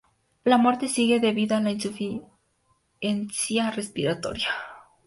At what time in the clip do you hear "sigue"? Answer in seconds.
0.87-1.19